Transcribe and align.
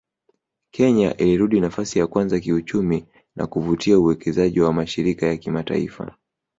Kenya 0.71 1.17
ilirudi 1.17 1.59
nafasi 1.59 1.99
ya 1.99 2.07
kwanza 2.07 2.39
kiuchumi 2.39 3.05
na 3.35 3.47
kuvutia 3.47 3.99
uwekezaji 3.99 4.61
wa 4.61 4.73
mashirika 4.73 5.25
ya 5.27 5.37
kimataifa 5.37 6.15